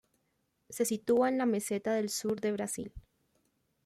Se 0.69 0.83
sitúa 0.83 1.29
en 1.29 1.37
la 1.37 1.45
meseta 1.45 1.93
del 1.93 2.09
sur 2.09 2.41
de 2.41 2.51
Brasil. 2.51 2.91